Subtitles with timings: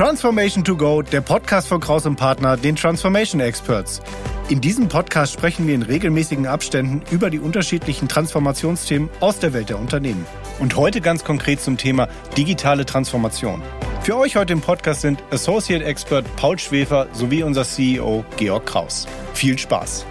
[0.00, 4.00] Transformation to Go, der Podcast von Kraus und Partner, den Transformation Experts.
[4.48, 9.68] In diesem Podcast sprechen wir in regelmäßigen Abständen über die unterschiedlichen Transformationsthemen aus der Welt
[9.68, 10.24] der Unternehmen.
[10.58, 13.60] Und heute ganz konkret zum Thema digitale Transformation.
[14.00, 19.06] Für euch heute im Podcast sind Associate Expert Paul Schwefer sowie unser CEO Georg Kraus.
[19.34, 20.06] Viel Spaß!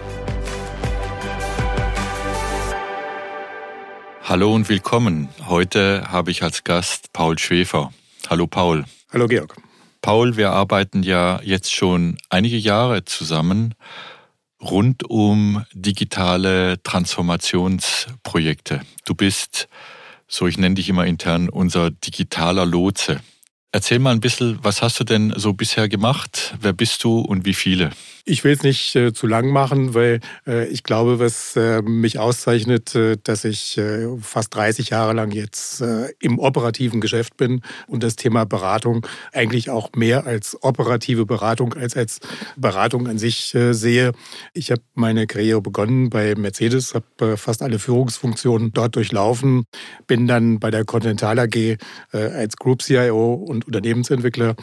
[4.22, 5.30] Hallo und willkommen.
[5.48, 7.92] Heute habe ich als Gast Paul Schwefer.
[8.28, 8.84] Hallo Paul.
[9.12, 9.56] Hallo Georg.
[10.02, 13.74] Paul, wir arbeiten ja jetzt schon einige Jahre zusammen
[14.60, 18.80] rund um digitale Transformationsprojekte.
[19.04, 19.68] Du bist,
[20.28, 23.20] so ich nenne dich immer intern, unser digitaler Lotse.
[23.72, 26.54] Erzähl mal ein bisschen, was hast du denn so bisher gemacht?
[26.60, 27.90] Wer bist du und wie viele?
[28.30, 32.20] Ich will es nicht äh, zu lang machen, weil äh, ich glaube, was äh, mich
[32.20, 37.60] auszeichnet, äh, dass ich äh, fast 30 Jahre lang jetzt äh, im operativen Geschäft bin
[37.88, 42.20] und das Thema Beratung eigentlich auch mehr als operative Beratung als als
[42.56, 44.12] Beratung an sich sehe.
[44.54, 49.64] Ich habe meine Karriere begonnen bei Mercedes, habe fast alle Führungsfunktionen dort durchlaufen,
[50.06, 51.78] bin dann bei der Continental AG
[52.12, 54.54] als Group CIO und Unternehmensentwickler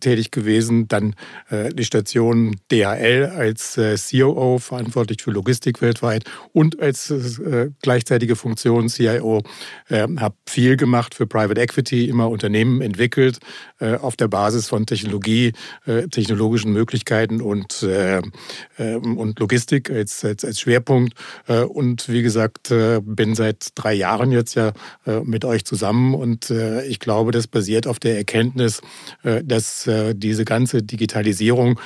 [0.00, 1.14] tätig gewesen, dann
[1.50, 8.36] die Station DHL DHL als äh, COO verantwortlich für Logistik weltweit und als äh, gleichzeitige
[8.36, 9.42] Funktion CIO.
[9.88, 13.38] Äh, habe viel gemacht für Private Equity, immer Unternehmen entwickelt
[13.80, 15.52] äh, auf der Basis von Technologie,
[15.86, 18.20] äh, technologischen Möglichkeiten und, äh,
[18.78, 21.14] ähm, und Logistik als, als, als Schwerpunkt.
[21.68, 24.72] und wie gesagt, bin seit drei Jahren jetzt ja
[25.24, 26.50] mit euch zusammen und
[26.86, 28.80] ich glaube, das basiert auf der Erkenntnis,
[29.22, 31.80] dass diese ganze Digitalisierung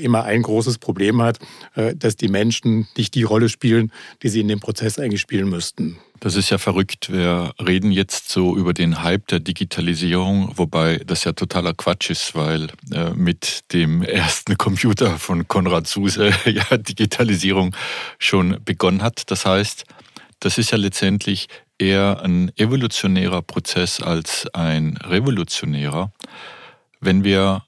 [0.00, 1.38] immer ein großes großes Problem hat,
[1.74, 5.50] äh, dass die Menschen nicht die Rolle spielen, die sie in dem Prozess eigentlich spielen
[5.50, 5.98] müssten.
[6.20, 7.12] Das ist ja verrückt.
[7.12, 12.34] Wir reden jetzt so über den Hype der Digitalisierung, wobei das ja totaler Quatsch ist,
[12.34, 17.76] weil äh, mit dem ersten Computer von Konrad Zuse ja Digitalisierung
[18.18, 19.30] schon begonnen hat.
[19.30, 19.84] Das heißt,
[20.40, 21.48] das ist ja letztendlich
[21.78, 26.12] eher ein evolutionärer Prozess als ein revolutionärer.
[27.00, 27.65] Wenn wir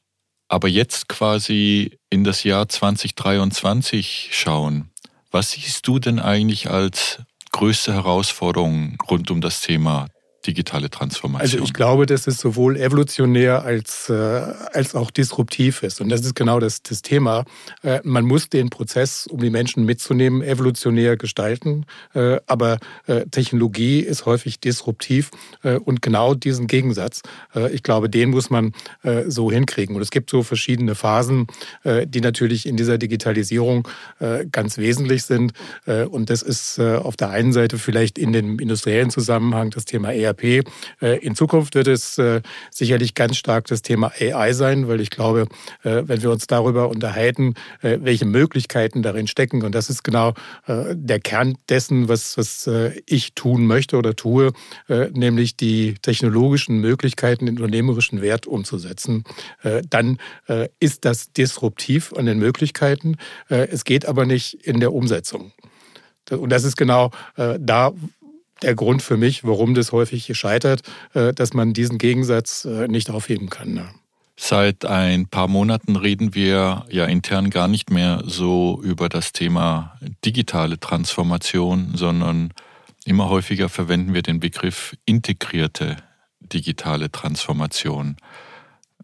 [0.49, 4.91] aber jetzt quasi in das Jahr 2023 schauen,
[5.31, 7.23] was siehst du denn eigentlich als
[7.53, 10.09] größte Herausforderung rund um das Thema
[10.47, 11.41] digitale Transformation?
[11.41, 16.01] Also ich glaube, dass es sowohl evolutionär als, äh, als auch disruptiv ist.
[16.01, 17.45] Und das ist genau das, das Thema.
[17.83, 21.87] Äh, man muss den Prozess, um die Menschen mitzunehmen, evolutionär gestalten.
[22.15, 25.31] Äh, aber äh, Technologie ist häufig disruptiv.
[25.63, 27.23] Äh, und genau diesen Gegensatz,
[27.55, 28.73] äh, ich glaube, den muss man
[29.27, 29.97] so hinkriegen.
[29.97, 31.47] Und es gibt so verschiedene Phasen,
[31.85, 33.87] die natürlich in dieser Digitalisierung
[34.53, 35.53] ganz wesentlich sind.
[35.87, 40.28] und das ist auf der einen Seite vielleicht in dem industriellen Zusammenhang das Thema ERP
[40.29, 40.65] ERP.
[41.01, 45.11] Äh, in Zukunft wird es äh, sicherlich ganz stark das Thema AI sein, weil ich
[45.11, 45.47] glaube,
[45.83, 50.35] äh, wenn wir uns darüber unterhalten, welche Möglichkeiten darin stecken, und das ist genau
[50.67, 52.69] der Kern dessen, was, was
[53.07, 54.53] ich tun möchte oder tue,
[54.89, 59.25] nämlich die technologischen Möglichkeiten in unternehmerischen Wert umzusetzen,
[59.89, 60.19] dann
[60.81, 63.17] ist das disruptiv an den Möglichkeiten.
[63.49, 65.53] Es geht aber nicht in der Umsetzung.
[66.31, 67.93] Und das ist genau da,
[68.63, 70.83] der Grund für mich, warum das häufig scheitert,
[71.15, 73.75] äh, dass man diesen Gegensatz äh, nicht aufheben kann.
[73.75, 73.89] Ne?
[74.41, 79.99] Seit ein paar Monaten reden wir ja intern gar nicht mehr so über das Thema
[80.25, 82.53] digitale Transformation, sondern
[83.05, 85.97] immer häufiger verwenden wir den Begriff integrierte
[86.41, 88.17] digitale Transformation.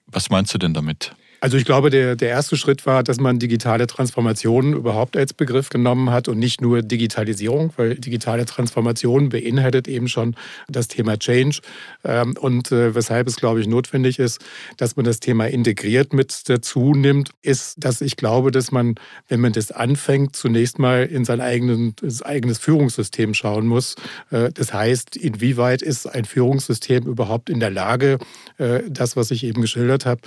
[0.07, 1.17] Was meinst du denn damit?
[1.45, 5.69] Also ich glaube, der, der erste Schritt war, dass man digitale Transformation überhaupt als Begriff
[5.69, 10.37] genommen hat und nicht nur Digitalisierung, weil digitale Transformation beinhaltet eben schon
[10.69, 11.61] das Thema Change.
[12.03, 14.43] Ähm, und äh, weshalb es, glaube ich, notwendig ist,
[14.79, 18.95] dass man das Thema integriert mit dazu nimmt, ist, dass ich glaube, dass man,
[19.29, 23.97] wenn man das anfängt, zunächst mal in sein eigenes, eigenes Führungssystem schauen muss.
[24.31, 28.17] Äh, das heißt, inwieweit ist ein Führungssystem überhaupt in der Lage,
[28.57, 30.23] äh, das, was ich eben geschildert habe,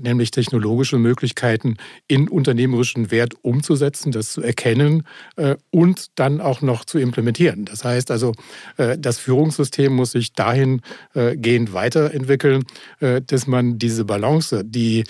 [0.00, 5.02] nämlich Technologie technologische Möglichkeiten in unternehmerischen Wert umzusetzen, das zu erkennen
[5.34, 7.64] äh, und dann auch noch zu implementieren.
[7.64, 8.32] Das heißt also,
[8.76, 12.62] äh, das Führungssystem muss sich dahingehend weiterentwickeln,
[13.00, 15.04] äh, dass man diese Balance, die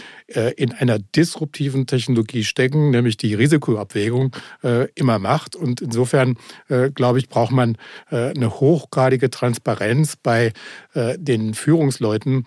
[0.56, 4.34] in einer disruptiven Technologie stecken, nämlich die Risikoabwägung,
[4.94, 5.54] immer macht.
[5.54, 6.36] Und insofern,
[6.94, 7.76] glaube ich, braucht man
[8.10, 10.52] eine hochgradige Transparenz bei
[10.94, 12.44] den Führungsleuten,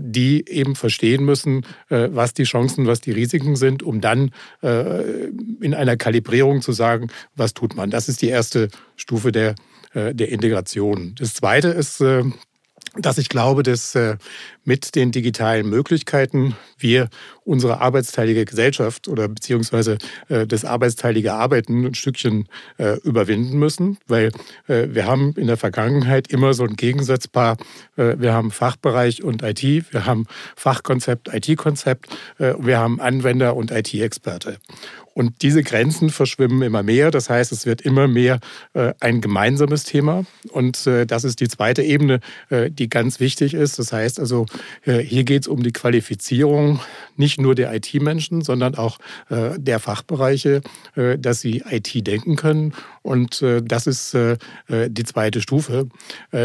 [0.00, 1.64] die eben verstehen müssen,
[2.16, 4.32] was die Chancen, was die Risiken sind, um dann
[4.62, 5.26] äh,
[5.60, 7.90] in einer Kalibrierung zu sagen, was tut man.
[7.90, 9.54] Das ist die erste Stufe der,
[9.94, 11.14] äh, der Integration.
[11.18, 12.24] Das zweite ist, äh,
[12.94, 14.16] dass ich glaube, dass äh,
[14.64, 17.08] mit den digitalen Möglichkeiten wir
[17.44, 19.98] unsere arbeitsteilige Gesellschaft oder beziehungsweise
[20.28, 22.48] äh, das arbeitsteilige Arbeiten ein Stückchen
[22.78, 24.30] äh, überwinden müssen, weil
[24.66, 27.56] wir haben in der Vergangenheit immer so ein Gegensatzpaar.
[27.96, 29.62] Wir haben Fachbereich und IT,
[29.92, 34.58] wir haben Fachkonzept, IT-Konzept, wir haben Anwender und IT-Experte.
[35.16, 37.10] Und diese Grenzen verschwimmen immer mehr.
[37.10, 38.38] Das heißt, es wird immer mehr
[38.74, 40.26] äh, ein gemeinsames Thema.
[40.50, 42.20] Und äh, das ist die zweite Ebene,
[42.50, 43.78] äh, die ganz wichtig ist.
[43.78, 44.44] Das heißt also,
[44.84, 46.80] hier geht es um die Qualifizierung
[47.16, 48.98] nicht nur der IT-Menschen, sondern auch
[49.30, 50.60] der Fachbereiche,
[50.94, 52.72] dass sie IT denken können.
[53.06, 54.16] Und das ist
[54.68, 55.88] die zweite Stufe.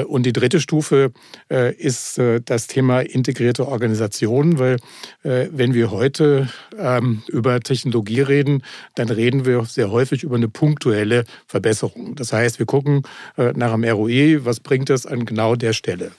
[0.08, 1.12] und die dritte Stufe
[1.50, 4.78] ist das Thema integrierte Organisation, weil
[5.24, 8.64] wenn wir heute ähm, über Technologie reden,
[8.96, 12.16] dann reden wir sehr häufig über eine punktuelle Verbesserung.
[12.16, 13.04] Das heißt, wir gucken
[13.38, 16.12] äh, nach dem ROE, was bringt das an genau der Stelle.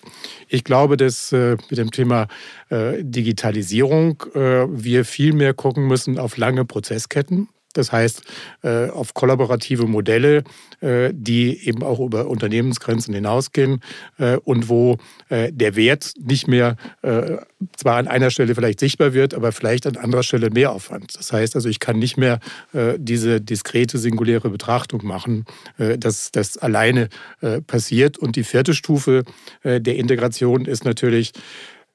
[0.48, 2.28] Ich glaube, dass äh, mit dem Thema
[2.70, 7.48] äh, Digitalisierung wir viel mehr gucken müssen auf lange Prozessketten.
[7.72, 8.22] Das heißt,
[8.62, 10.44] äh, auf kollaborative Modelle,
[10.80, 13.80] äh, die eben auch über Unternehmensgrenzen hinausgehen
[14.18, 14.98] äh, und wo
[15.30, 16.76] der Wert nicht mehr
[17.76, 21.16] zwar an einer Stelle vielleicht sichtbar wird, aber vielleicht an anderer Stelle mehr Aufwand.
[21.16, 22.38] Das heißt also, ich kann nicht mehr
[22.98, 25.46] diese diskrete, singuläre Betrachtung machen,
[25.78, 27.08] dass das alleine
[27.66, 28.18] passiert.
[28.18, 29.24] Und die vierte Stufe
[29.64, 31.32] der Integration ist natürlich,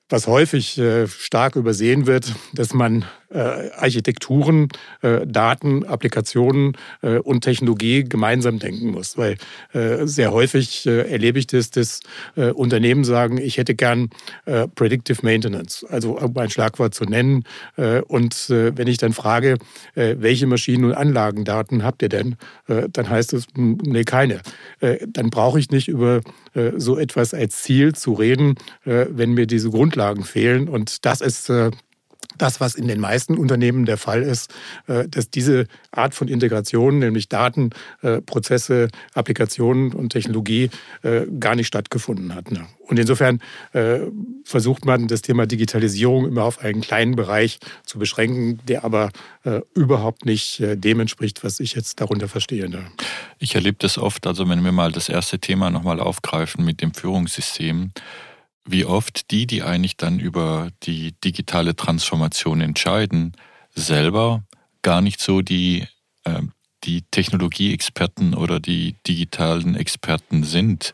[0.10, 4.70] was häufig stark übersehen wird, dass man Architekturen,
[5.02, 9.18] äh, Daten, Applikationen äh, und Technologie gemeinsam denken muss.
[9.18, 9.38] Weil
[9.74, 12.00] sehr häufig erlebe ich das, dass
[12.36, 14.10] Unternehmen sagen, ich hätte gern
[14.76, 17.44] Predictive Maintenance, also um ein Schlagwort zu nennen.
[18.08, 19.58] Und wenn ich dann frage,
[19.96, 22.36] welche Maschinen- und Anlagendaten habt ihr denn,
[22.68, 24.42] dann heißt es, hm, nee, keine.
[24.80, 26.22] Dann brauche ich nicht über
[26.76, 30.68] so etwas als Ziel zu reden, wenn mir diese Grundlagen fehlen.
[30.70, 31.52] Und das ist
[32.38, 34.54] das, was in den meisten Unternehmen der Fall ist,
[34.88, 40.70] äh, dass diese Art von Integration, nämlich Daten, äh, Prozesse, Applikationen und Technologie,
[41.04, 42.52] äh, gar nicht stattgefunden hat.
[42.52, 42.68] Ne?
[42.88, 43.42] Und insofern
[44.46, 49.12] versucht man, das Thema Digitalisierung immer auf einen kleinen Bereich zu beschränken, der aber
[49.74, 52.70] überhaupt nicht dem entspricht, was ich jetzt darunter verstehe.
[52.70, 52.86] Ne?
[53.40, 56.94] Ich erlebe das oft, also wenn wir mal das erste Thema nochmal aufgreifen mit dem
[56.94, 57.92] Führungssystem,
[58.68, 63.34] wie oft die, die eigentlich dann über die digitale Transformation entscheiden,
[63.74, 64.44] selber
[64.82, 65.88] gar nicht so die,
[66.24, 66.42] äh,
[66.84, 70.92] die Technologieexperten oder die digitalen Experten sind.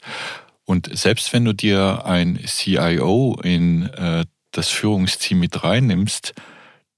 [0.65, 6.33] Und selbst wenn du dir ein CIO in äh, das Führungsteam mit reinnimmst,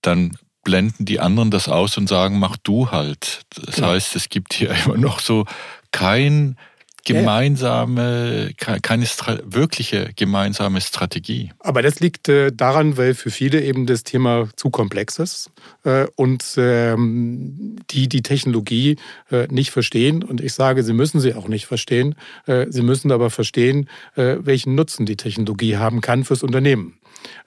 [0.02, 3.44] dann blenden die anderen das aus und sagen, mach du halt.
[3.66, 3.88] Das ja.
[3.88, 5.46] heißt, es gibt hier immer noch so
[5.92, 6.58] kein
[7.06, 9.06] gemeinsame, keine
[9.44, 11.52] wirkliche gemeinsame Strategie.
[11.60, 15.52] Aber das liegt äh, daran, weil für viele eben das Thema zu komplex ist
[15.84, 18.98] äh, und ähm, die die Technologie
[19.32, 20.24] äh, nicht verstehen.
[20.24, 22.16] Und ich sage, sie müssen sie auch nicht verstehen.
[22.46, 26.98] sie müssen aber verstehen, welchen Nutzen die Technologie haben kann fürs Unternehmen.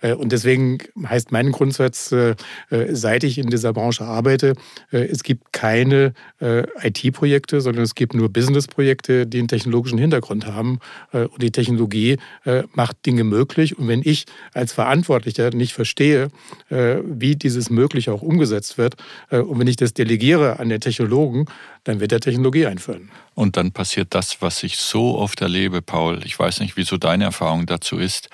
[0.01, 2.35] Äh, und deswegen heißt mein Grundsatz, äh,
[2.71, 4.55] äh, seit ich in dieser Branche arbeite,
[4.91, 10.79] es gibt keine IT-Projekte, sondern es gibt nur Business-Projekte, die einen technologischen Hintergrund haben.
[11.13, 12.17] Und die Technologie
[12.75, 13.79] macht Dinge möglich.
[13.79, 16.29] Und wenn ich als Verantwortlicher nicht verstehe,
[16.69, 18.97] wie dieses möglich auch umgesetzt wird,
[19.31, 21.47] und wenn ich das delegiere an den Technologen,
[21.85, 23.11] dann wird der Technologie einführen.
[23.35, 26.21] Und dann passiert das, was ich so oft erlebe, Paul.
[26.25, 28.29] Ich weiß nicht, wieso deine Erfahrung dazu ist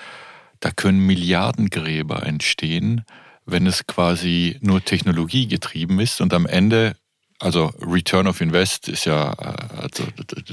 [0.59, 3.05] da können Milliardengräber entstehen,
[3.45, 6.95] wenn es quasi nur Technologie getrieben ist und am Ende
[7.39, 10.03] also Return of Invest ist ja, äh, also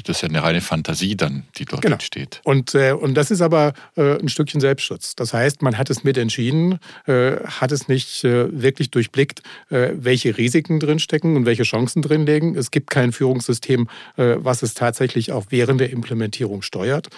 [0.05, 1.95] das ist ja eine reine Fantasie dann, die dort genau.
[1.95, 2.41] entsteht.
[2.43, 5.15] Und, äh, und das ist aber äh, ein Stückchen Selbstschutz.
[5.15, 10.81] Das heißt, man hat es mit entschieden, äh, hat es nicht wirklich durchblickt, welche Risiken
[10.81, 12.57] drinstecken und welche Chancen drinlegen.
[12.57, 17.09] Es gibt kein Führungssystem, was es tatsächlich auch während der Implementierung steuert,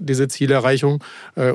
[0.00, 1.02] diese Zielerreichung.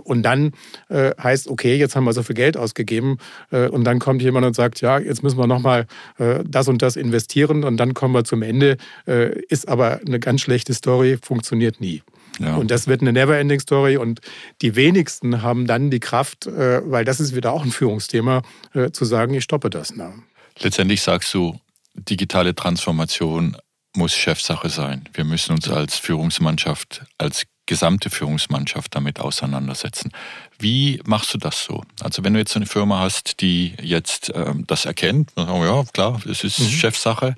[0.03, 0.51] und dann
[0.89, 3.17] heißt, okay, jetzt haben wir so viel Geld ausgegeben
[3.49, 5.87] und dann kommt jemand und sagt, ja, jetzt müssen wir nochmal
[6.17, 8.77] das und das investieren führen und dann kommen wir zum Ende,
[9.07, 12.01] äh, ist aber eine ganz schlechte Story, funktioniert nie.
[12.39, 12.55] Ja.
[12.55, 14.21] Und das wird eine Never-Ending Story und
[14.61, 18.41] die wenigsten haben dann die Kraft, äh, weil das ist wieder auch ein Führungsthema,
[18.73, 19.93] äh, zu sagen, ich stoppe das.
[19.95, 20.13] Na.
[20.59, 21.59] Letztendlich sagst du,
[21.93, 23.57] digitale Transformation
[23.95, 25.03] muss Chefsache sein.
[25.13, 30.11] Wir müssen uns als Führungsmannschaft, als gesamte Führungsmannschaft damit auseinandersetzen.
[30.59, 31.83] Wie machst du das so?
[32.01, 35.67] Also wenn du jetzt eine Firma hast, die jetzt ähm, das erkennt, dann sagen wir,
[35.67, 36.65] ja klar, es ist mhm.
[36.65, 37.35] Chefsache.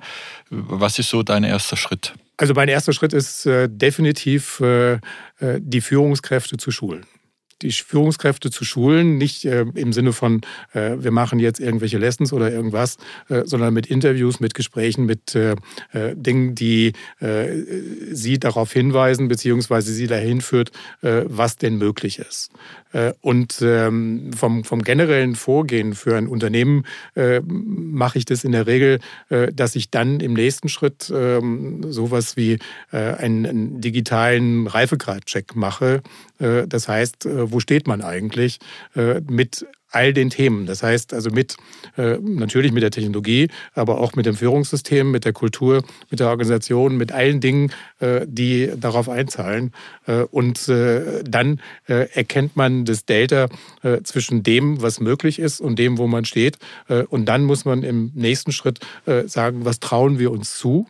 [0.50, 2.14] Was ist so dein erster Schritt?
[2.36, 5.00] Also mein erster Schritt ist äh, definitiv äh, äh
[5.60, 7.06] die Führungskräfte zu schulen.
[7.64, 10.42] Die Führungskräfte zu schulen, nicht äh, im Sinne von,
[10.74, 15.34] äh, wir machen jetzt irgendwelche Lessons oder irgendwas, äh, sondern mit Interviews, mit Gesprächen, mit
[15.34, 15.52] äh,
[15.92, 16.92] äh, Dingen, die
[18.12, 22.50] sie darauf hinweisen, beziehungsweise sie dahin führt, was denn möglich ist.
[23.20, 26.84] Und ähm, vom, vom generellen Vorgehen für ein Unternehmen
[27.44, 29.00] mache ich das in der Regel,
[29.52, 32.58] dass ich dann im nächsten Schritt ähm, sowas wie
[32.90, 36.02] einen, einen digitalen Reifegradcheck mache.
[36.38, 38.58] Das heißt, wo steht man eigentlich
[39.28, 40.66] mit all den Themen.
[40.66, 41.56] Das heißt also mit,
[41.96, 46.28] äh, natürlich mit der Technologie, aber auch mit dem Führungssystem, mit der Kultur, mit der
[46.28, 49.72] Organisation, mit allen Dingen, äh, die darauf einzahlen.
[50.06, 53.48] Äh, und äh, dann äh, erkennt man das Delta
[53.82, 56.58] äh, zwischen dem, was möglich ist und dem, wo man steht.
[57.08, 58.80] und dann muss man im nächsten Schritt
[59.26, 60.86] sagen, was trauen wir uns zu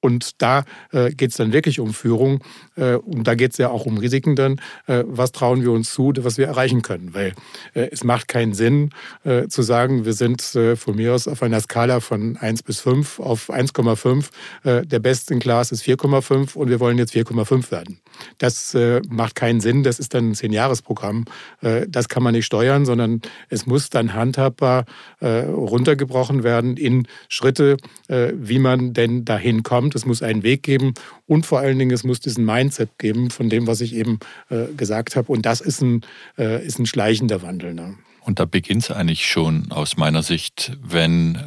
[0.00, 2.42] und da äh, geht es dann wirklich um Führung.
[2.76, 4.60] Äh, und da geht es ja auch um Risiken dann.
[4.86, 7.14] Äh, was trauen wir uns zu, was wir erreichen können?
[7.14, 7.34] Weil
[7.74, 8.90] äh, es macht keinen Sinn
[9.24, 12.80] äh, zu sagen, wir sind äh, von mir aus auf einer Skala von 1 bis
[12.80, 14.26] 5 auf 1,5.
[14.64, 17.98] Äh, der Best in Class ist 4,5 und wir wollen jetzt 4,5 werden.
[18.38, 19.82] Das äh, macht keinen Sinn.
[19.82, 21.24] Das ist dann ein Zehn-Jahres-Programm.
[21.60, 24.84] Äh, das kann man nicht steuern, sondern es muss dann handhabbar
[25.20, 27.76] äh, runtergebrochen werden in Schritte,
[28.08, 29.94] äh, wie man denn dahin kommt.
[29.94, 30.94] Es muss einen Weg geben
[31.26, 34.18] und vor allen Dingen, es muss diesen Mindset geben von dem, was ich eben
[34.50, 35.30] äh, gesagt habe.
[35.32, 36.02] Und das ist ein,
[36.36, 37.74] äh, ist ein schleichender Wandel.
[37.74, 37.96] Ne?
[38.22, 41.38] Und da beginnt es eigentlich schon aus meiner Sicht, wenn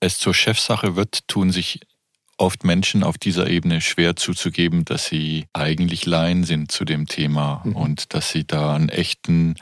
[0.00, 1.80] es zur Chefsache wird, tun sich
[2.38, 7.62] oft Menschen auf dieser Ebene schwer zuzugeben, dass sie eigentlich Laien sind zu dem Thema
[7.64, 7.76] mhm.
[7.76, 9.56] und dass sie da einen echten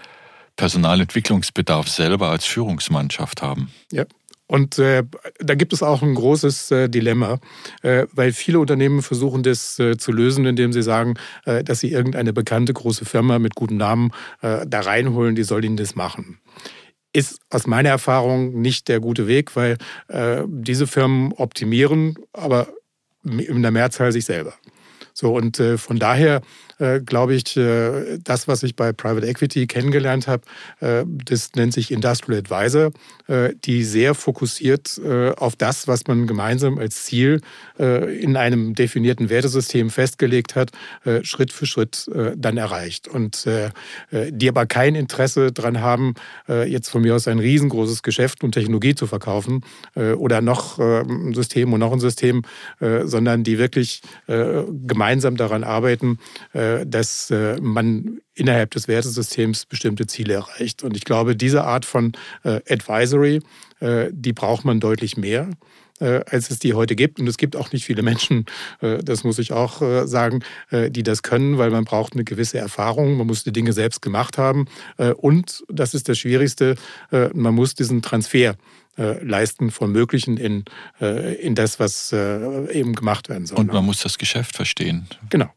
[0.57, 3.71] Personalentwicklungsbedarf selber als Führungsmannschaft haben.
[3.93, 4.05] Ja,
[4.49, 5.03] und äh,
[5.39, 7.39] da gibt es auch ein großes äh, Dilemma,
[7.83, 11.15] äh, weil viele Unternehmen versuchen, das äh, zu lösen, indem sie sagen,
[11.45, 15.65] äh, dass sie irgendeine bekannte große Firma mit gutem Namen äh, da reinholen, die soll
[15.65, 16.39] ihnen das machen.
[17.17, 19.79] Ist aus meiner Erfahrung nicht der gute Weg, weil
[20.47, 22.69] diese Firmen optimieren, aber
[23.25, 24.53] in der Mehrzahl sich selber.
[25.15, 26.43] So, und von daher
[26.79, 30.43] äh, glaube ich, äh, das, was ich bei Private Equity kennengelernt habe,
[30.81, 32.91] äh, das nennt sich Industrial Advisor,
[33.65, 35.01] die sehr fokussiert
[35.37, 37.41] auf das, was man gemeinsam als Ziel
[37.77, 40.71] in einem definierten Wertesystem festgelegt hat,
[41.23, 43.09] Schritt für Schritt dann erreicht.
[43.09, 43.49] Und
[44.13, 46.15] die aber kein Interesse daran haben,
[46.49, 49.65] jetzt von mir aus ein riesengroßes Geschäft und Technologie zu verkaufen
[49.97, 52.43] oder noch ein System und noch ein System,
[52.79, 56.19] sondern die wirklich gemeinsam daran arbeiten,
[56.85, 60.83] dass äh, man innerhalb des Wertesystems bestimmte Ziele erreicht.
[60.83, 62.13] Und ich glaube, diese Art von
[62.45, 63.41] äh, Advisory,
[64.11, 65.51] die braucht man deutlich mehr
[66.01, 67.21] als es die heute gibt.
[67.21, 68.47] Und es gibt auch nicht viele Menschen,
[68.81, 73.27] das muss ich auch sagen, die das können, weil man braucht eine gewisse Erfahrung, man
[73.27, 74.67] muss die Dinge selbst gemacht haben.
[75.17, 76.77] Und, das ist das Schwierigste,
[77.11, 78.57] man muss diesen Transfer
[78.97, 80.65] leisten von Möglichen in,
[81.01, 83.59] in das, was eben gemacht werden soll.
[83.59, 85.07] Und man muss das Geschäft verstehen.
[85.29, 85.51] Genau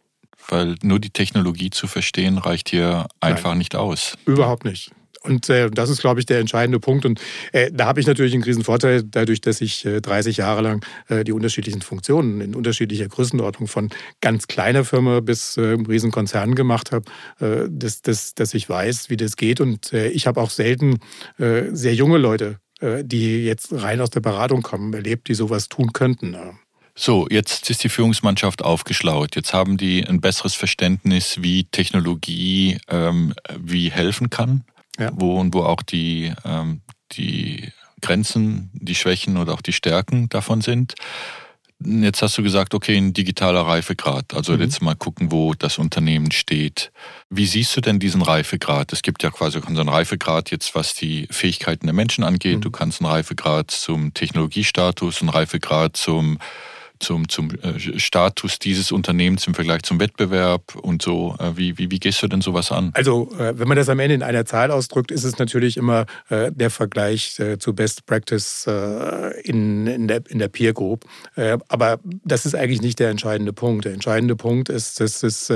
[0.50, 4.18] weil nur die Technologie zu verstehen reicht hier einfach Nein, nicht aus.
[4.26, 4.92] Überhaupt nicht.
[5.22, 7.06] Und äh, das ist, glaube ich, der entscheidende Punkt.
[7.06, 7.20] Und
[7.52, 10.86] äh, da habe ich natürlich einen riesen Vorteil, dadurch, dass ich äh, 30 Jahre lang
[11.10, 13.90] äh, die unterschiedlichen Funktionen in unterschiedlicher Größenordnung von
[14.22, 17.06] ganz kleiner Firma bis äh, Riesenkonzern gemacht habe,
[17.40, 19.60] äh, dass, dass, dass ich weiß, wie das geht.
[19.60, 21.00] Und äh, ich habe auch selten
[21.38, 26.36] sehr junge Leute, die jetzt rein aus der Beratung kommen, erlebt, die sowas tun könnten.
[27.02, 29.38] So, jetzt ist die Führungsmannschaft aufgeschlaut.
[29.38, 34.66] Jetzt haben die ein besseres Verständnis, wie Technologie ähm, wie helfen kann,
[35.00, 35.10] ja.
[35.14, 36.82] wo und wo auch die, ähm,
[37.14, 40.96] die Grenzen, die Schwächen oder auch die Stärken davon sind.
[41.82, 44.34] Jetzt hast du gesagt, okay, ein digitaler Reifegrad.
[44.34, 44.62] Also mhm.
[44.64, 46.92] jetzt mal gucken, wo das Unternehmen steht.
[47.30, 48.92] Wie siehst du denn diesen Reifegrad?
[48.92, 52.58] Es gibt ja quasi so einen Reifegrad jetzt, was die Fähigkeiten der Menschen angeht.
[52.58, 52.62] Mhm.
[52.62, 56.40] Du kannst einen Reifegrad zum Technologiestatus, einen Reifegrad zum
[57.00, 61.36] zum, zum äh, Status dieses Unternehmens im Vergleich zum Wettbewerb und so.
[61.40, 62.92] Äh, wie, wie, wie gehst du denn sowas an?
[62.94, 66.06] Also, äh, wenn man das am Ende in einer Zahl ausdrückt, ist es natürlich immer
[66.30, 68.68] der Vergleich zu Best Practice
[69.44, 71.06] in, in, der, in der Peer Group.
[71.68, 73.86] Aber das ist eigentlich nicht der entscheidende Punkt.
[73.86, 75.52] Der entscheidende Punkt ist, dass es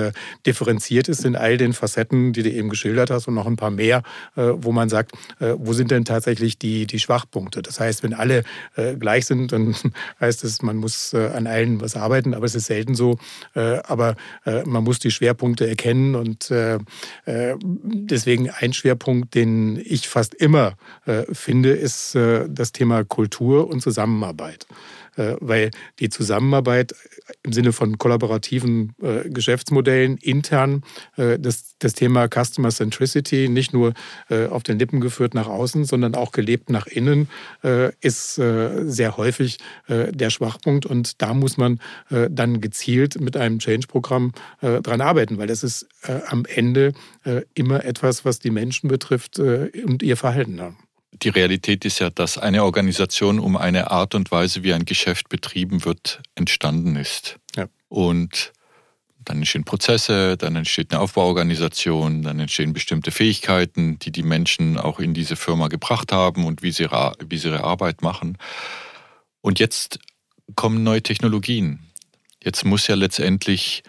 [0.46, 3.72] differenziert ist in all den Facetten, die du eben geschildert hast und noch ein paar
[3.72, 4.04] mehr,
[4.36, 7.62] wo man sagt, wo sind denn tatsächlich die, die Schwachpunkte?
[7.62, 8.44] Das heißt, wenn alle
[9.00, 9.76] gleich sind, dann
[10.20, 13.18] heißt es, man muss an allen was arbeiten, aber es ist selten so.
[13.56, 16.80] Äh, aber äh, man muss die Schwerpunkte erkennen und äh,
[17.26, 20.74] deswegen ein Schwerpunkt, den ich fast immer
[21.32, 24.66] finde, ist das Thema Kultur und Zusammenarbeit.
[25.16, 26.96] Weil die Zusammenarbeit
[27.44, 30.84] im Sinne von kollaborativen Geschäftsmodellen intern
[31.16, 33.94] das, das Thema Customer Centricity nicht nur
[34.50, 37.30] auf den Lippen geführt nach außen, sondern auch gelebt nach innen,
[38.02, 40.86] ist sehr häufig der Schwachpunkt.
[40.86, 41.80] Und da muss man
[42.10, 45.88] dann gezielt mit einem Change-Programm dran arbeiten, weil das ist
[46.28, 46.94] am Ende
[47.54, 50.78] immer etwas, was die Menschen betrifft und ihr Verhalten haben.
[51.22, 55.30] Die Realität ist ja, dass eine Organisation um eine Art und Weise, wie ein Geschäft
[55.30, 57.38] betrieben wird, entstanden ist.
[57.56, 57.68] Ja.
[57.88, 58.52] Und
[59.26, 65.00] dann entstehen Prozesse, dann entsteht eine Aufbauorganisation, dann entstehen bestimmte Fähigkeiten, die die Menschen auch
[65.00, 68.38] in diese Firma gebracht haben und wie sie, wie sie ihre Arbeit machen.
[69.42, 70.00] Und jetzt
[70.56, 71.80] kommen neue Technologien.
[72.44, 73.84] Jetzt muss ja letztendlich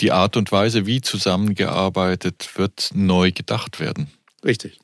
[0.00, 4.10] die Art und Weise, wie zusammengearbeitet wird, neu gedacht werden.
[4.44, 4.80] Richtig.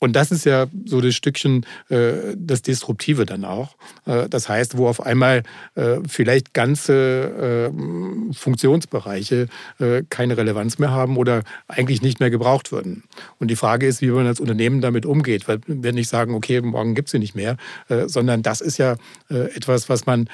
[0.00, 3.76] Und das ist ja so das Stückchen, äh, das Disruptive dann auch.
[4.06, 5.42] Äh, das heißt, wo auf einmal
[5.74, 9.46] äh, vielleicht ganze äh, Funktionsbereiche
[9.78, 13.04] äh, keine Relevanz mehr haben oder eigentlich nicht mehr gebraucht würden.
[13.38, 15.46] Und die Frage ist, wie man als Unternehmen damit umgeht.
[15.46, 18.78] Weil wir nicht sagen, okay, morgen gibt es sie nicht mehr, äh, sondern das ist
[18.78, 18.96] ja
[19.28, 20.28] etwas, was man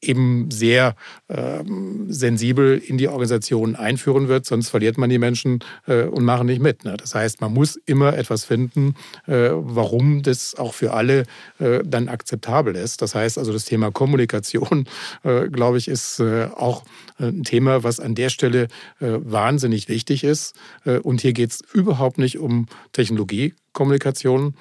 [0.00, 0.94] eben sehr
[1.28, 6.62] ähm, sensibel in die Organisation einführen wird, sonst verliert man die Menschen und machen nicht
[6.62, 6.84] mit.
[6.84, 6.96] Ne?
[6.96, 11.24] Das heißt, man muss immer etwas finden, äh, warum das auch für alle
[11.58, 13.02] äh, dann akzeptabel ist.
[13.02, 14.86] Das heißt also, das Thema Kommunikation,
[15.24, 16.84] äh, glaube ich, ist auch
[17.18, 18.68] ein Thema, was an der Stelle
[19.00, 20.54] wahnsinnig wichtig ist.
[21.02, 24.54] Und hier geht es überhaupt nicht um Technologiekommunikation,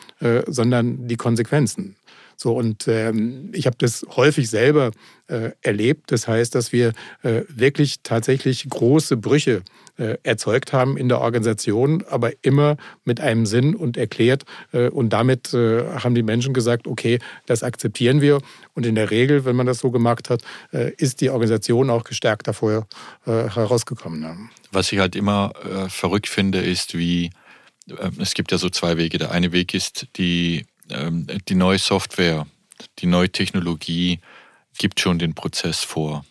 [0.48, 1.95] sondern die Konsequenzen.
[2.41, 4.89] So, und ähm, ich habe das häufig selber
[5.27, 6.12] äh, erlebt.
[6.12, 9.62] Das heißt, dass wir äh, wirklich tatsächlich große Brüche
[10.00, 14.45] äh, erzeugt haben in der Organisation, aber immer mit einem Sinn und erklärt.
[14.71, 18.41] Äh, und damit äh, haben die Menschen gesagt, okay, das akzeptieren wir.
[18.74, 20.41] Und in der Regel, wenn man das so gemacht hat,
[20.74, 22.88] äh, ist die Organisation auch gestärkt davor
[23.24, 24.50] herausgekommen.
[24.71, 25.53] Was ich halt immer
[25.89, 27.29] verrückt finde, ist, wie
[28.18, 29.18] es gibt ja so zwei Wege.
[29.18, 30.66] Der eine Weg ist die
[31.48, 32.48] die neue Software,
[33.00, 34.20] die neue Technologie
[34.77, 36.25] gibt schon den Prozess vor.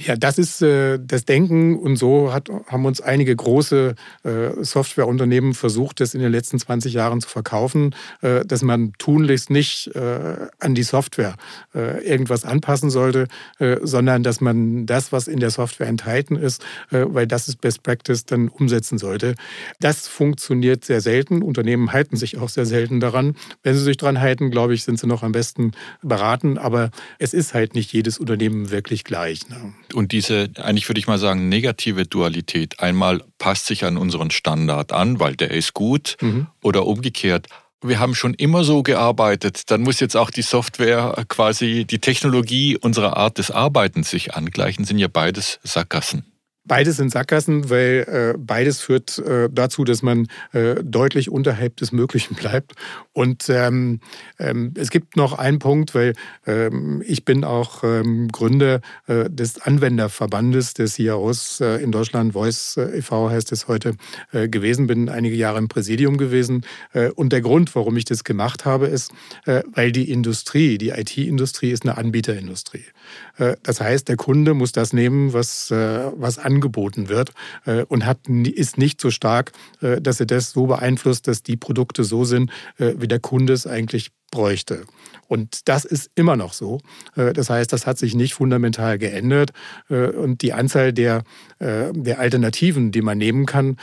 [0.00, 5.54] Ja, das ist äh, das Denken und so hat, haben uns einige große äh, Softwareunternehmen
[5.54, 10.46] versucht, das in den letzten 20 Jahren zu verkaufen, äh, dass man tunlichst nicht äh,
[10.60, 11.34] an die Software
[11.74, 13.26] äh, irgendwas anpassen sollte,
[13.58, 17.82] äh, sondern dass man das, was in der Software enthalten ist, weil das ist Best
[17.82, 19.34] Practice, dann umsetzen sollte.
[19.80, 21.42] Das funktioniert sehr selten.
[21.42, 23.34] Unternehmen halten sich auch sehr selten daran.
[23.62, 26.56] Wenn sie sich daran halten, glaube ich, sind sie noch am besten beraten.
[26.58, 29.48] Aber es ist halt nicht jedes Unternehmen wirklich gleich.
[29.48, 29.72] Ne?
[29.94, 34.92] Und diese, eigentlich würde ich mal sagen, negative Dualität, einmal passt sich an unseren Standard
[34.92, 36.46] an, weil der ist gut, mhm.
[36.62, 37.46] oder umgekehrt,
[37.80, 42.76] wir haben schon immer so gearbeitet, dann muss jetzt auch die Software quasi, die Technologie
[42.76, 46.24] unserer Art des Arbeitens sich angleichen, sind ja beides Sackgassen.
[46.68, 51.92] Beides sind Sackgassen, weil äh, beides führt äh, dazu, dass man äh, deutlich unterhalb des
[51.92, 52.72] Möglichen bleibt.
[53.14, 54.00] Und ähm,
[54.38, 56.12] ähm, es gibt noch einen Punkt, weil
[56.46, 62.76] ähm, ich bin auch ähm, Gründer äh, des Anwenderverbandes des CIOs äh, in Deutschland, Voice
[62.76, 63.30] äh, e.V.
[63.30, 63.94] heißt es heute,
[64.32, 66.64] gewesen, bin einige Jahre im Präsidium gewesen.
[67.14, 69.12] Und der Grund, warum ich das gemacht habe, ist,
[69.46, 72.84] weil die Industrie, die IT-Industrie ist eine Anbieterindustrie.
[73.38, 77.32] Äh, das heißt, der Kunde muss das nehmen, was, äh, was an angeboten wird
[77.66, 82.02] äh, und hat, ist nicht so stark, dass er das so beeinflusst, dass die Produkte
[82.02, 84.84] so sind, wie der Kunde es eigentlich bräuchte.
[85.28, 86.80] Und das ist immer noch so.
[87.14, 89.50] Äh, das heißt, das hat sich nicht fundamental geändert.
[89.88, 91.22] Äh, und die Anzahl der,
[91.58, 93.76] äh, der Alternativen, die man nehmen kann,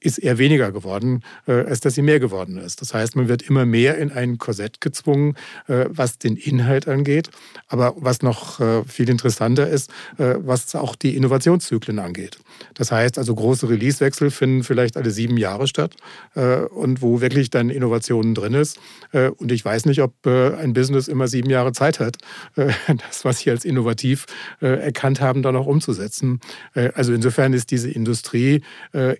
[0.00, 2.80] ist eher weniger geworden, als dass sie mehr geworden ist.
[2.80, 5.34] Das heißt, man wird immer mehr in ein Korsett gezwungen,
[5.66, 7.30] was den Inhalt angeht.
[7.66, 12.38] Aber was noch viel interessanter ist, was auch die Innovationszyklen angeht.
[12.74, 15.96] Das heißt also, große Releasewechsel finden vielleicht alle sieben Jahre statt
[16.34, 18.78] und wo wirklich dann Innovationen drin ist.
[19.12, 22.16] Und ich weiß nicht, ob ein Business immer sieben Jahre Zeit hat,
[22.56, 22.72] äh,
[23.06, 24.26] das, was sie als innovativ
[24.60, 26.40] äh, erkannt haben, dann auch umzusetzen.
[26.74, 28.62] Äh, also insofern ist diese Industrie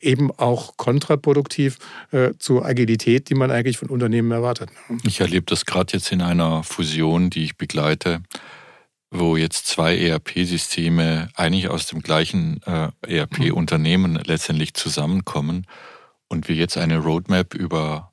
[0.00, 1.78] eben auch kontraproduktiv
[2.38, 4.70] zur Agilität, die man eigentlich von Unternehmen erwartet.
[4.88, 4.98] Ne?
[5.04, 8.22] Ich erlebe das gerade jetzt in einer Fusion, die ich begleite
[9.10, 15.66] wo jetzt zwei ERP-Systeme eigentlich aus dem gleichen äh, ERP-Unternehmen letztendlich zusammenkommen
[16.28, 18.12] und wir jetzt eine Roadmap über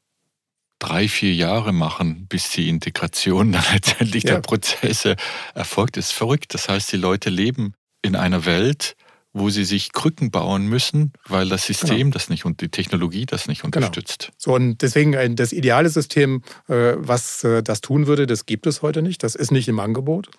[0.84, 4.36] drei, vier Jahre machen, bis die Integration dann letztendlich ja.
[4.36, 5.16] der Prozesse
[5.56, 6.54] erfolgt, ist verrückt.
[6.54, 8.96] Das heißt, die Leute leben in einer Welt,
[9.34, 12.12] wo sie sich Krücken bauen müssen, weil das System genau.
[12.12, 13.76] das nicht und die Technologie das nicht genau.
[13.78, 14.28] unterstützt.
[14.28, 14.36] Genau.
[14.38, 18.68] So, und deswegen äh, das ideale System, äh, was äh, das tun würde, das gibt
[18.68, 19.24] es heute nicht.
[19.24, 20.30] Das ist nicht im Angebot.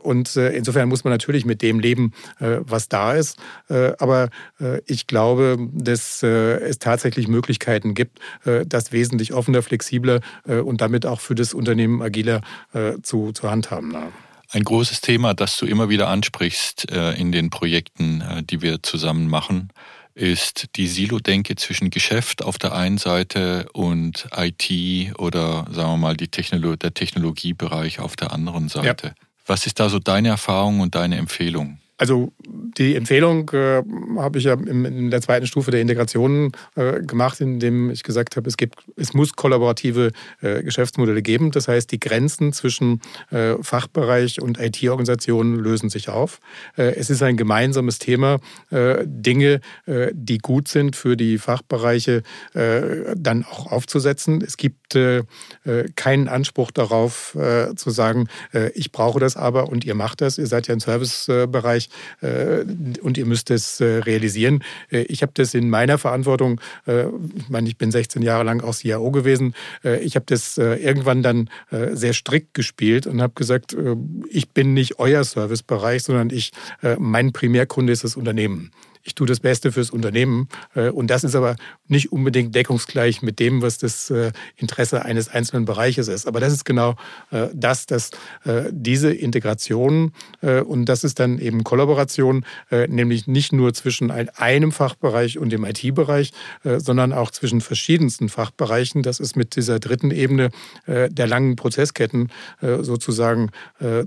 [0.00, 3.36] Und insofern muss man natürlich mit dem leben, was da ist.
[3.68, 4.30] Aber
[4.86, 11.34] ich glaube, dass es tatsächlich Möglichkeiten gibt, das wesentlich offener, flexibler und damit auch für
[11.34, 12.40] das Unternehmen agiler
[13.02, 13.94] zu, zu handhaben.
[14.50, 18.82] Ein großes Thema, das du immer wieder ansprichst äh, in den Projekten, äh, die wir
[18.82, 19.70] zusammen machen,
[20.14, 26.16] ist die Silo-Denke zwischen Geschäft auf der einen Seite und IT oder sagen wir mal
[26.16, 29.08] die Technolo der Technologiebereich auf der anderen Seite.
[29.08, 29.14] Ja.
[29.46, 31.78] Was ist da so deine Erfahrung und deine Empfehlung?
[31.98, 32.32] Also
[32.78, 33.82] die Empfehlung äh,
[34.16, 38.48] habe ich ja in der zweiten Stufe der Integration äh, gemacht, indem ich gesagt habe,
[38.48, 41.50] es, gibt, es muss kollaborative äh, Geschäftsmodelle geben.
[41.50, 46.38] Das heißt, die Grenzen zwischen äh, Fachbereich und IT-Organisationen lösen sich auf.
[46.76, 48.38] Äh, es ist ein gemeinsames Thema,
[48.70, 49.60] äh, Dinge,
[50.12, 54.42] die gut sind für die Fachbereiche, dann auch aufzusetzen.
[54.42, 54.96] Es gibt
[55.96, 57.36] keinen Anspruch darauf
[57.76, 58.28] zu sagen,
[58.74, 60.38] ich brauche das aber und ihr macht das.
[60.38, 61.87] Ihr seid ja im Servicebereich
[62.20, 62.64] äh,
[63.00, 64.62] und ihr müsst es äh, realisieren.
[64.90, 68.74] Äh, ich habe das in meiner Verantwortung, ich meine, ich bin 16 Jahre lang auch
[68.74, 69.54] CIO gewesen,
[70.02, 73.76] ich habe das irgendwann dann sehr strikt gespielt und habe gesagt,
[74.30, 76.52] ich bin nicht euer Servicebereich, sondern ich,
[76.98, 78.70] mein Primärkunde ist das Unternehmen
[79.08, 80.48] ich tue das Beste fürs Unternehmen.
[80.74, 81.56] Äh, und das ist aber
[81.88, 86.26] nicht unbedingt deckungsgleich mit dem, was das äh, Interesse eines einzelnen Bereiches ist.
[86.26, 86.94] Aber das ist genau
[87.30, 88.10] äh, das, dass
[88.70, 95.50] diese Integration und das ist dann eben Kollaboration, nämlich nicht nur zwischen einem Fachbereich und
[95.50, 96.32] dem IT-Bereich,
[96.64, 99.02] sondern auch zwischen verschiedensten Fachbereichen.
[99.02, 100.50] Das ist mit dieser dritten Ebene
[100.86, 103.50] der langen Prozessketten sozusagen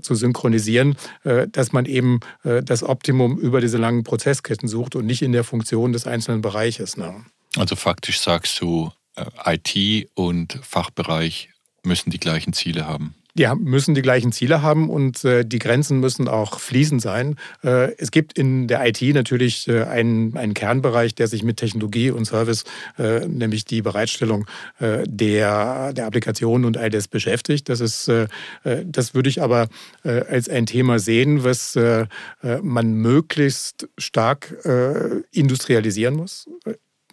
[0.00, 0.96] zu synchronisieren,
[1.50, 5.92] dass man eben das Optimum über diese langen Prozessketten sucht und nicht in der Funktion
[5.92, 6.96] des einzelnen Bereiches.
[6.96, 7.24] Ne?
[7.56, 9.24] Also faktisch sagst du, äh,
[9.54, 11.50] IT und Fachbereich
[11.82, 13.14] müssen die gleichen Ziele haben.
[13.34, 17.36] Die müssen die gleichen Ziele haben und äh, die Grenzen müssen auch fließend sein.
[17.64, 22.10] Äh, es gibt in der IT natürlich äh, einen, einen Kernbereich, der sich mit Technologie
[22.10, 22.64] und Service,
[22.98, 24.46] nämlich die Bereitstellung
[24.80, 27.68] der, der Applikationen und all das beschäftigt.
[27.68, 28.10] Das ist,
[28.64, 29.68] das würde ich aber
[30.04, 31.78] als ein Thema sehen, was
[32.62, 34.54] man möglichst stark
[35.32, 36.48] industrialisieren muss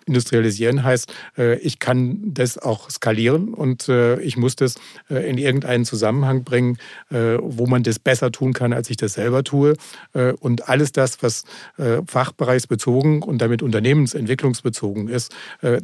[0.10, 4.76] industrialisieren heißt, äh, ich kann das auch skalieren und äh, ich muss das
[5.10, 6.78] äh, in irgendeinen Zusammenhang bringen,
[7.12, 9.76] wo man das besser tun kann, als ich das selber tue.
[10.40, 11.44] Und alles das, was
[12.08, 15.34] fachbereichsbezogen und damit unternehmensentwicklungsbezogen ist,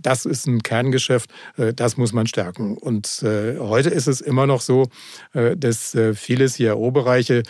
[0.01, 1.29] das ist ein Kerngeschäft,
[1.75, 2.77] das muss man stärken.
[2.77, 4.87] Und heute ist es immer noch so,
[5.33, 7.43] dass viele CIO-Bereiche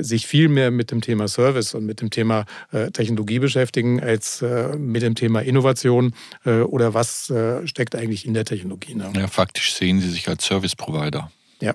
[0.00, 2.44] sich viel mehr mit dem Thema Service und mit dem Thema
[2.92, 4.44] Technologie beschäftigen als
[4.76, 6.12] mit dem Thema Innovation
[6.44, 8.94] äh, oder was äh, steckt eigentlich in der Technologie?
[8.94, 9.12] Ne?
[9.14, 11.30] Ja, faktisch sehen Sie sich als Service Provider.
[11.60, 11.74] Ja.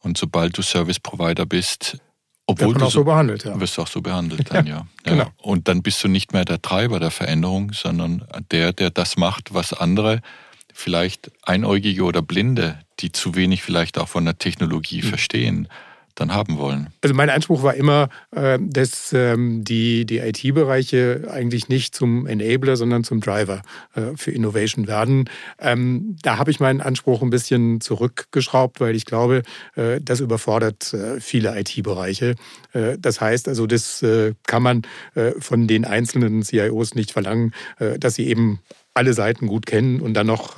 [0.00, 1.98] Und sobald du Service Provider bist,
[2.46, 3.60] obwohl du auch so, behandelt, ja.
[3.60, 4.76] wirst du auch so behandelt dann, ja.
[4.76, 4.86] ja.
[5.12, 5.28] Genau.
[5.36, 9.52] Und dann bist du nicht mehr der Treiber der Veränderung, sondern der, der das macht,
[9.52, 10.20] was andere,
[10.72, 15.08] vielleicht Einäugige oder Blinde, die zu wenig vielleicht auch von der Technologie mhm.
[15.08, 15.68] verstehen,
[16.18, 16.88] dann haben wollen?
[17.02, 22.76] Also mein Anspruch war immer, äh, dass ähm, die, die IT-Bereiche eigentlich nicht zum Enabler,
[22.76, 23.62] sondern zum Driver
[23.94, 25.28] äh, für Innovation werden.
[25.60, 29.42] Ähm, da habe ich meinen Anspruch ein bisschen zurückgeschraubt, weil ich glaube,
[29.76, 32.34] äh, das überfordert viele IT-Bereiche.
[32.72, 34.04] Das heißt also, das
[34.46, 34.82] kann man
[35.38, 37.52] von den einzelnen CIOs nicht verlangen,
[37.98, 38.60] dass sie eben
[38.94, 40.56] alle Seiten gut kennen und dann noch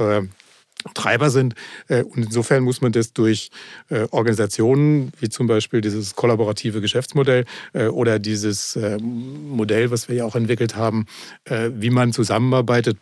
[0.95, 1.55] Treiber sind.
[1.89, 3.51] Äh, und insofern muss man das durch
[3.89, 10.25] äh, Organisationen, wie zum Beispiel dieses kollaborative Geschäftsmodell äh, oder dieses Modell, was wir ja
[10.25, 11.07] auch entwickelt haben,
[11.47, 12.97] wie man zusammenarbeitet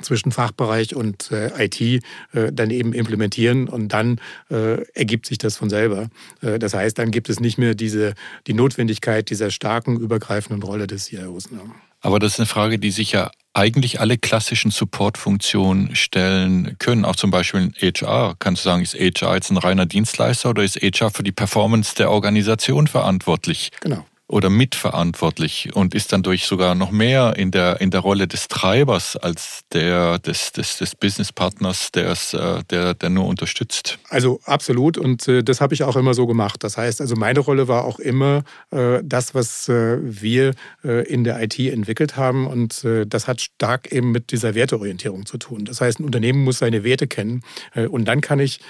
[0.00, 6.08] zwischen Fachbereich und IT dann eben implementieren und dann ergibt sich das von selber.
[6.40, 8.14] das heißt, dann gibt es nicht mehr diese,
[8.46, 11.50] die Notwendigkeit dieser starken übergreifenden Rolle des CIOs.
[11.50, 11.60] Ne?
[12.00, 17.04] Aber das ist eine Frage, die sich ja eigentlich alle klassischen Support-Funktionen stellen können.
[17.04, 18.36] Auch zum Beispiel in HR.
[18.38, 21.94] Kannst du sagen, ist HR jetzt ein reiner Dienstleister oder ist HR für die Performance
[21.94, 23.70] der Organisation verantwortlich?
[23.80, 28.28] Genau oder mitverantwortlich und ist dann durch sogar noch mehr in der, in der Rolle
[28.28, 33.98] des Treibers als der des, des, des Businesspartners, der, äh, der, der nur unterstützt.
[34.08, 36.62] Also absolut und äh, das habe ich auch immer so gemacht.
[36.62, 41.58] Das heißt, also meine Rolle war auch immer äh, das, was wir in der IT
[41.58, 45.64] entwickelt haben und das hat stark eben mit dieser Werteorientierung zu tun.
[45.64, 47.42] Das heißt, ein Unternehmen muss seine Werte kennen
[47.90, 48.60] und dann kann ich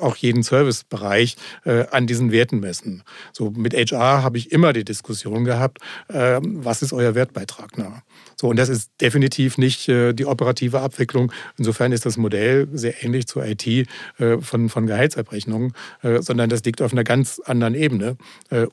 [0.00, 1.36] auch jeden Servicebereich
[1.90, 3.02] an diesen Werten messen.
[3.32, 7.72] So mit HR habe ich immer die Diskussion Diskussion gehabt, äh, was ist euer Wertbeitrag?
[7.76, 8.02] Na?
[8.36, 11.32] So, und das ist definitiv nicht äh, die operative Abwicklung.
[11.56, 13.86] Insofern ist das Modell sehr ähnlich zur IT äh,
[14.40, 18.16] von, von Gehaltsabrechnungen, äh, sondern das liegt auf einer ganz anderen Ebene.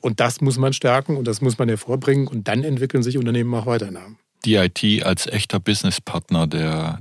[0.00, 3.52] Und das muss man stärken und das muss man hervorbringen und dann entwickeln sich Unternehmen
[3.54, 3.90] auch weiter.
[3.90, 4.00] Na?
[4.44, 6.46] Die IT als echter Businesspartner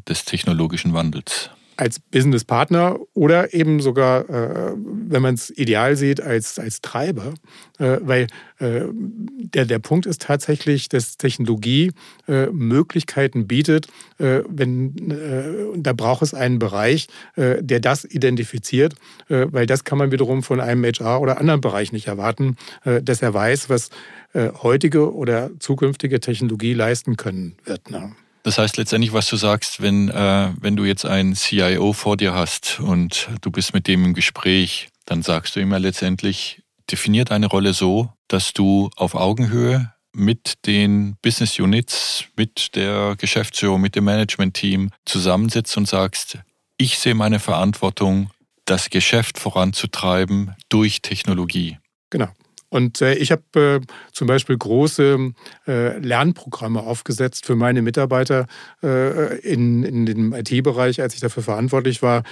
[0.08, 6.60] des technologischen Wandels als Businesspartner oder eben sogar, äh, wenn man es ideal sieht, als,
[6.60, 7.34] als Treiber.
[7.78, 8.28] Äh, weil
[8.60, 11.92] äh, der, der Punkt ist tatsächlich, dass Technologie
[12.28, 13.88] äh, Möglichkeiten bietet,
[14.18, 18.96] äh, wenn, äh, da braucht es einen Bereich, der das identifiziert,
[19.28, 23.34] weil das kann man wiederum von einem HR oder anderen Bereich nicht erwarten, dass er
[23.34, 23.90] weiß, was
[24.36, 27.92] heutige oder zukünftige Technologie leisten können wird.
[27.92, 28.12] Ne?
[28.44, 32.34] Das heißt letztendlich, was du sagst, wenn, äh, wenn du jetzt einen CIO vor dir
[32.34, 37.48] hast und du bist mit dem im Gespräch, dann sagst du immer letztendlich, definier deine
[37.48, 44.06] Rolle so, dass du auf Augenhöhe mit den Business Units, mit der Geschäftsführung, mit dem
[44.06, 46.40] Management-Team zusammensitzt und sagst,
[46.78, 48.32] ich sehe meine Verantwortung,
[48.66, 51.78] das Geschäft voranzutreiben durch Technologie.
[52.10, 52.30] Genau.
[52.70, 55.34] Und äh, ich habe äh, zum Beispiel große
[55.68, 58.48] äh, Lernprogramme aufgesetzt für meine Mitarbeiter
[58.82, 62.24] in, in dem IT-Bereich, als ich dafür verantwortlich war.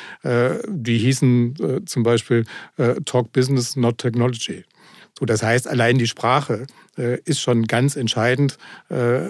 [0.67, 2.45] Die hießen zum Beispiel
[3.05, 4.63] Talk Business, Not Technology.
[5.17, 8.57] So, das heißt, allein die Sprache äh, ist schon ganz entscheidend
[8.89, 9.21] äh,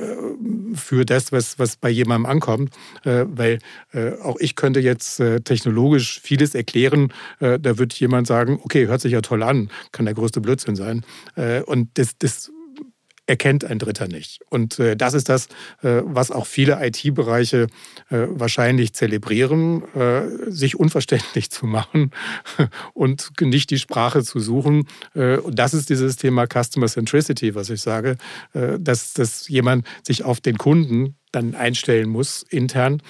[0.74, 2.74] für das, was, was bei jemandem ankommt.
[3.04, 3.60] Äh, weil
[3.93, 7.13] äh, auch ich könnte jetzt äh, technologisch vieles erklären.
[7.39, 10.76] Äh, da wird jemand sagen, okay, hört sich ja toll an, kann der größte Blödsinn
[10.76, 11.04] sein.
[11.65, 12.52] und das, das
[13.28, 14.42] erkennt ein Dritter nicht.
[14.50, 15.48] Und äh, das ist das,
[15.82, 17.68] äh, was auch viele IT-Bereiche
[18.10, 22.12] äh, wahrscheinlich zelebrieren, äh, sich unverständlich zu machen
[22.94, 24.88] und nicht die Sprache zu suchen.
[25.14, 28.18] Äh, und das ist dieses Thema Customer Centricity, was ich sage,
[28.54, 33.02] äh, dass, dass jemand sich auf den Kunden dann einstellen muss intern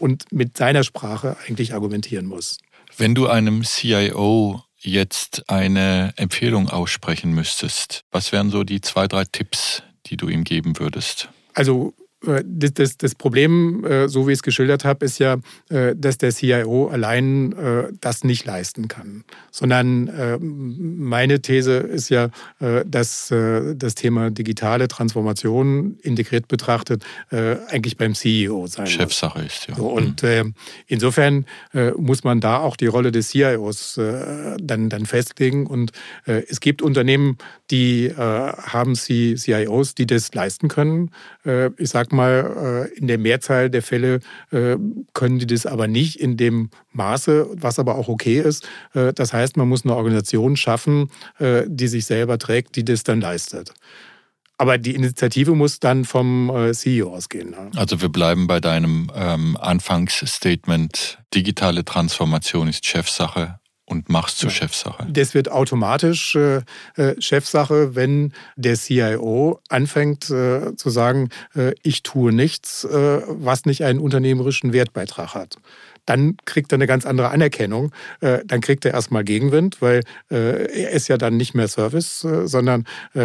[0.00, 2.58] und mit seiner Sprache eigentlich argumentieren muss.
[2.96, 9.24] Wenn du einem CIO jetzt eine Empfehlung aussprechen müsstest, was wären so die zwei, drei
[9.24, 11.28] Tipps, die du ihm geben würdest?
[11.54, 15.38] Also das, das, das, Problem, äh, so wie ich es geschildert habe, ist ja,
[15.70, 17.54] äh, dass der CIO allein
[18.00, 19.24] das nicht leisten kann.
[19.50, 22.30] Sondern meine These ist ja,
[22.86, 29.74] dass das Thema digitale Transformation integriert betrachtet eigentlich beim CEO sein Chefsache ist, ja.
[29.74, 30.54] So, und mhm.
[30.86, 31.46] insofern
[31.96, 34.00] muss man da auch die Rolle des CIOs
[34.58, 35.66] dann, dann festlegen.
[35.66, 35.92] Und
[36.24, 37.38] es gibt Unternehmen,
[37.70, 41.10] die haben CIOs, die das leisten können.
[41.76, 44.20] Ich sage sag mal, äh, in der Mehrzahl der Fälle
[44.50, 44.76] äh,
[45.14, 48.68] können die das aber nicht in dem Maße, was aber auch okay ist.
[48.94, 51.10] Äh, das heißt, man muss eine Organisation schaffen,
[51.66, 53.72] die sich selber trägt, die das dann leistet.
[54.58, 57.50] Aber die Initiative muss dann vom CEO ausgehen.
[57.50, 57.70] Ne?
[57.76, 63.58] Also wir bleiben bei deinem ähm, Anfangsstatement, digitale Transformation ist Chefsache
[63.90, 64.54] und machst zur ja.
[64.54, 65.06] Chefsache.
[65.10, 66.62] Das wird automatisch äh,
[66.96, 73.66] äh Chefsache, wenn der CIO anfängt äh, zu sagen, äh, ich tue nichts, äh, was
[73.66, 75.58] nicht einen unternehmerischen Wertbeitrag hat
[76.06, 77.92] dann kriegt er eine ganz andere Anerkennung.
[78.20, 82.84] Äh, dann kriegt er erstmal Gegenwind, weil er ist ja dann nicht mehr Service, sondern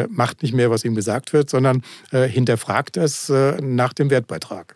[0.09, 4.75] macht nicht mehr, was ihm gesagt wird, sondern hinterfragt es nach dem Wertbeitrag.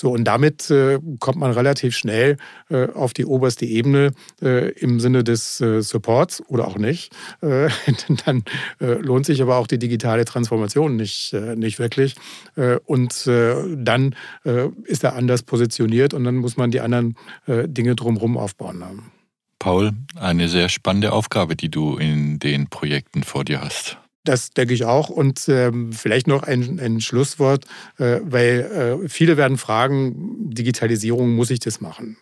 [0.00, 2.36] So, und damit äh, kommt man relativ schnell
[2.70, 7.12] äh, auf die oberste Ebene äh, im Sinne des äh, Supports oder auch nicht.
[7.40, 7.68] Äh,
[8.24, 8.44] dann
[8.80, 12.14] äh, lohnt sich aber auch die digitale Transformation nicht, nicht wirklich.
[12.84, 14.14] und dann
[14.84, 19.02] ist er anders positioniert und dann muss man die anderen Dinge drumherum aufbauen.
[19.58, 23.98] Paul, eine sehr spannende Aufgabe, die du in den Projekten vor dir hast.
[24.24, 25.08] Das denke ich auch.
[25.08, 27.64] Und ähm, vielleicht noch ein, ein Schlusswort,
[27.98, 32.18] äh, weil äh, viele werden fragen, Digitalisierung, muss ich das machen?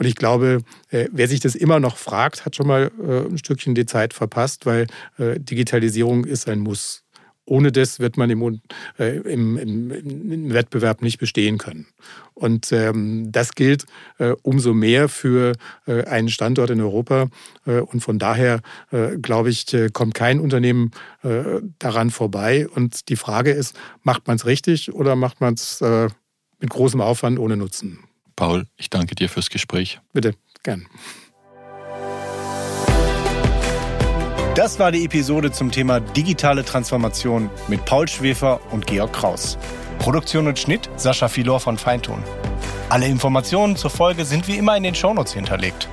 [0.00, 3.36] Und ich glaube, äh, wer sich das immer noch fragt, hat schon mal äh, ein
[3.36, 4.86] Stückchen die Zeit verpasst, weil
[5.18, 7.04] äh, Digitalisierung ist ein Muss.
[7.50, 8.60] Ohne das wird man im,
[9.00, 11.88] äh, im, im, im, Wettbewerb nicht bestehen können.
[12.32, 13.86] Und ähm, das gilt
[14.18, 15.54] äh, umso mehr für
[15.88, 17.26] äh, einen Standort in Europa.
[17.66, 18.60] Äh, und von daher,
[18.92, 20.92] äh, glaube ich, kommt kein Unternehmen
[21.78, 22.68] daran vorbei.
[22.68, 27.38] Und die Frage ist, macht man es richtig oder macht man es mit großem Aufwand
[27.38, 27.98] ohne Nutzen?
[28.36, 30.00] Paul, ich danke dir fürs Gespräch.
[30.12, 30.86] Bitte, gern.
[34.56, 39.56] Das war die Episode zum Thema digitale Transformation mit Paul Schwefer und Georg Kraus.
[40.00, 42.20] Produktion und Schnitt Sascha Filor von Feintun.
[42.88, 45.88] Alle Informationen zur Folge sind wie immer in den Shownotes hinterlegt.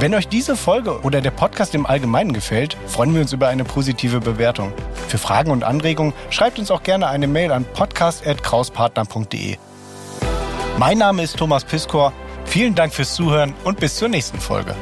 [0.00, 3.64] Wenn euch diese Folge oder der Podcast im Allgemeinen gefällt, freuen wir uns über eine
[3.64, 4.72] positive Bewertung.
[5.08, 9.58] Für Fragen und Anregungen schreibt uns auch gerne eine Mail an podcast.krauspartner.de.
[10.78, 12.14] Mein Name ist Thomas Piskor.
[12.46, 14.74] Vielen Dank fürs Zuhören und bis zur nächsten Folge.